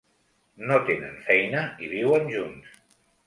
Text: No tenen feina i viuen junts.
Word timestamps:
No 0.69 0.77
tenen 0.87 1.19
feina 1.27 1.61
i 1.87 1.91
viuen 1.93 2.27
junts. 2.37 2.75